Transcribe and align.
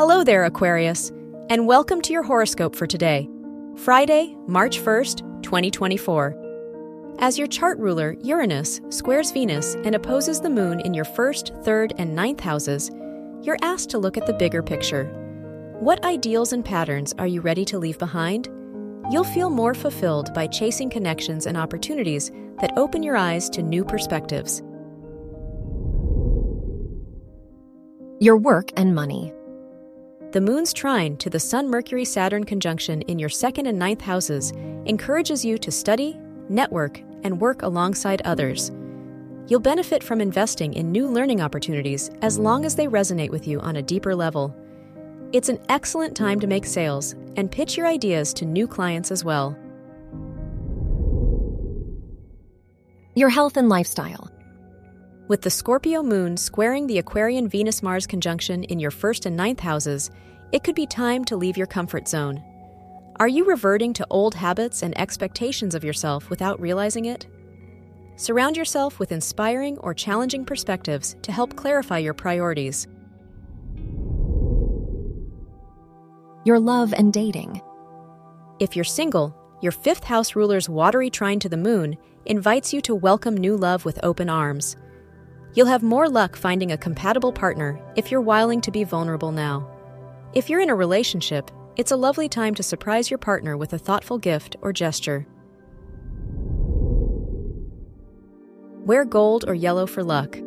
Hello 0.00 0.24
there, 0.24 0.44
Aquarius, 0.44 1.10
and 1.50 1.66
welcome 1.66 2.00
to 2.00 2.14
your 2.14 2.22
horoscope 2.22 2.74
for 2.74 2.86
today, 2.86 3.28
Friday, 3.76 4.34
March 4.46 4.80
1st, 4.80 5.42
2024. 5.42 7.16
As 7.18 7.36
your 7.36 7.46
chart 7.46 7.78
ruler, 7.78 8.16
Uranus, 8.22 8.80
squares 8.88 9.30
Venus 9.30 9.74
and 9.84 9.94
opposes 9.94 10.40
the 10.40 10.48
moon 10.48 10.80
in 10.80 10.94
your 10.94 11.04
first, 11.04 11.52
third, 11.64 11.92
and 11.98 12.14
ninth 12.14 12.40
houses, 12.40 12.90
you're 13.42 13.58
asked 13.60 13.90
to 13.90 13.98
look 13.98 14.16
at 14.16 14.26
the 14.26 14.32
bigger 14.32 14.62
picture. 14.62 15.04
What 15.80 16.02
ideals 16.02 16.54
and 16.54 16.64
patterns 16.64 17.12
are 17.18 17.26
you 17.26 17.42
ready 17.42 17.66
to 17.66 17.78
leave 17.78 17.98
behind? 17.98 18.48
You'll 19.10 19.22
feel 19.22 19.50
more 19.50 19.74
fulfilled 19.74 20.32
by 20.32 20.46
chasing 20.46 20.88
connections 20.88 21.44
and 21.44 21.58
opportunities 21.58 22.30
that 22.62 22.72
open 22.78 23.02
your 23.02 23.18
eyes 23.18 23.50
to 23.50 23.62
new 23.62 23.84
perspectives. 23.84 24.62
Your 28.18 28.38
work 28.38 28.70
and 28.78 28.94
money. 28.94 29.34
The 30.32 30.40
moon's 30.40 30.72
trine 30.72 31.16
to 31.16 31.28
the 31.28 31.40
Sun 31.40 31.68
Mercury 31.68 32.04
Saturn 32.04 32.44
conjunction 32.44 33.02
in 33.02 33.18
your 33.18 33.28
second 33.28 33.66
and 33.66 33.76
ninth 33.76 34.00
houses 34.00 34.52
encourages 34.86 35.44
you 35.44 35.58
to 35.58 35.72
study, 35.72 36.20
network, 36.48 37.00
and 37.24 37.40
work 37.40 37.62
alongside 37.62 38.22
others. 38.24 38.70
You'll 39.48 39.58
benefit 39.58 40.04
from 40.04 40.20
investing 40.20 40.74
in 40.74 40.92
new 40.92 41.08
learning 41.08 41.40
opportunities 41.40 42.10
as 42.22 42.38
long 42.38 42.64
as 42.64 42.76
they 42.76 42.86
resonate 42.86 43.30
with 43.30 43.48
you 43.48 43.58
on 43.58 43.74
a 43.74 43.82
deeper 43.82 44.14
level. 44.14 44.54
It's 45.32 45.48
an 45.48 45.58
excellent 45.68 46.16
time 46.16 46.38
to 46.38 46.46
make 46.46 46.64
sales 46.64 47.16
and 47.34 47.50
pitch 47.50 47.76
your 47.76 47.88
ideas 47.88 48.32
to 48.34 48.44
new 48.44 48.68
clients 48.68 49.10
as 49.10 49.24
well. 49.24 49.58
Your 53.16 53.30
health 53.30 53.56
and 53.56 53.68
lifestyle. 53.68 54.30
With 55.30 55.42
the 55.42 55.48
Scorpio 55.50 56.02
moon 56.02 56.36
squaring 56.36 56.88
the 56.88 56.98
Aquarian 56.98 57.46
Venus 57.46 57.84
Mars 57.84 58.04
conjunction 58.04 58.64
in 58.64 58.80
your 58.80 58.90
first 58.90 59.26
and 59.26 59.36
ninth 59.36 59.60
houses, 59.60 60.10
it 60.50 60.64
could 60.64 60.74
be 60.74 60.86
time 60.86 61.24
to 61.26 61.36
leave 61.36 61.56
your 61.56 61.68
comfort 61.68 62.08
zone. 62.08 62.42
Are 63.20 63.28
you 63.28 63.44
reverting 63.44 63.92
to 63.92 64.06
old 64.10 64.34
habits 64.34 64.82
and 64.82 64.92
expectations 64.98 65.76
of 65.76 65.84
yourself 65.84 66.30
without 66.30 66.60
realizing 66.60 67.04
it? 67.04 67.28
Surround 68.16 68.56
yourself 68.56 68.98
with 68.98 69.12
inspiring 69.12 69.78
or 69.78 69.94
challenging 69.94 70.44
perspectives 70.44 71.14
to 71.22 71.30
help 71.30 71.54
clarify 71.54 71.98
your 71.98 72.12
priorities. 72.12 72.88
Your 76.44 76.58
love 76.58 76.92
and 76.92 77.12
dating. 77.12 77.62
If 78.58 78.74
you're 78.74 78.84
single, 78.84 79.32
your 79.62 79.70
fifth 79.70 80.02
house 80.02 80.34
ruler's 80.34 80.68
watery 80.68 81.08
trine 81.08 81.38
to 81.38 81.48
the 81.48 81.56
moon 81.56 81.96
invites 82.26 82.72
you 82.72 82.80
to 82.80 82.96
welcome 82.96 83.36
new 83.36 83.56
love 83.56 83.84
with 83.84 84.00
open 84.02 84.28
arms. 84.28 84.74
You'll 85.54 85.66
have 85.66 85.82
more 85.82 86.08
luck 86.08 86.36
finding 86.36 86.72
a 86.72 86.78
compatible 86.78 87.32
partner 87.32 87.80
if 87.96 88.10
you're 88.10 88.20
willing 88.20 88.60
to 88.60 88.70
be 88.70 88.84
vulnerable 88.84 89.32
now. 89.32 89.68
If 90.32 90.48
you're 90.48 90.60
in 90.60 90.70
a 90.70 90.74
relationship, 90.74 91.50
it's 91.76 91.90
a 91.90 91.96
lovely 91.96 92.28
time 92.28 92.54
to 92.54 92.62
surprise 92.62 93.10
your 93.10 93.18
partner 93.18 93.56
with 93.56 93.72
a 93.72 93.78
thoughtful 93.78 94.18
gift 94.18 94.56
or 94.60 94.72
gesture. 94.72 95.26
Wear 98.84 99.04
gold 99.04 99.44
or 99.48 99.54
yellow 99.54 99.86
for 99.86 100.04
luck. 100.04 100.38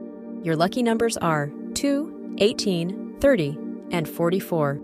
Your 0.41 0.55
lucky 0.55 0.83
numbers 0.83 1.17
are 1.17 1.51
2, 1.73 2.35
18, 2.37 3.17
30, 3.19 3.57
and 3.91 4.07
44. 4.07 4.81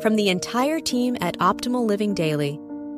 From 0.00 0.16
the 0.16 0.30
entire 0.30 0.80
team 0.80 1.16
at 1.20 1.38
Optimal 1.38 1.86
Living 1.86 2.12
Daily, 2.12 2.58